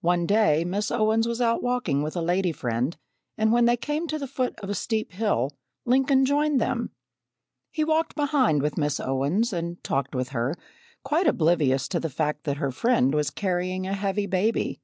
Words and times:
One 0.00 0.26
day 0.26 0.64
Miss 0.64 0.90
Owens 0.90 1.28
was 1.28 1.40
out 1.40 1.62
walking 1.62 2.02
with 2.02 2.16
a 2.16 2.20
lady 2.20 2.50
friend 2.50 2.96
and 3.38 3.52
when 3.52 3.66
they 3.66 3.76
came 3.76 4.08
to 4.08 4.18
the 4.18 4.26
foot 4.26 4.58
of 4.58 4.68
a 4.68 4.74
steep 4.74 5.12
hill, 5.12 5.52
Lincoln 5.86 6.24
joined 6.26 6.60
them. 6.60 6.90
He 7.70 7.84
walked 7.84 8.16
behind 8.16 8.62
with 8.62 8.76
Miss 8.76 8.98
Owens, 8.98 9.52
and 9.52 9.80
talked 9.84 10.12
with 10.12 10.30
her, 10.30 10.56
quite 11.04 11.28
oblivious 11.28 11.86
to 11.90 12.00
the 12.00 12.10
fact 12.10 12.42
that 12.42 12.56
her 12.56 12.72
friend 12.72 13.14
was 13.14 13.30
carrying 13.30 13.86
a 13.86 13.94
heavy 13.94 14.26
baby. 14.26 14.80